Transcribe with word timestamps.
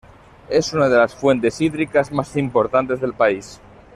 Es 0.49 0.73
una 0.73 0.89
de 0.89 0.97
las 0.97 1.13
fuentes 1.13 1.61
hídricas 1.61 2.11
más 2.11 2.35
importantes 2.35 2.99
del 2.99 3.13
país. 3.13 3.61